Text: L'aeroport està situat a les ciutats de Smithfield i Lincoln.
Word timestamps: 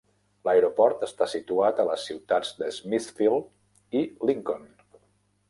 L'aeroport 0.47 1.03
està 1.07 1.27
situat 1.33 1.81
a 1.81 1.85
les 1.89 2.07
ciutats 2.09 2.57
de 2.63 2.71
Smithfield 2.79 4.01
i 4.01 4.03
Lincoln. 4.33 4.67